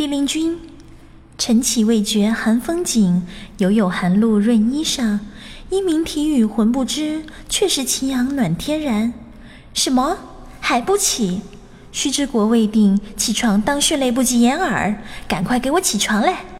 [0.00, 0.58] 帝陵君，
[1.36, 3.22] 晨起未觉寒风紧，
[3.58, 5.18] 犹有寒露润衣裳。
[5.68, 9.12] 一鸣啼语浑不知，却是晴阳暖天然。
[9.74, 10.16] 什么
[10.58, 11.42] 还不起？
[11.92, 15.02] 须知国未定，起床当血泪不及掩耳。
[15.28, 16.34] 赶快给我起床嘞！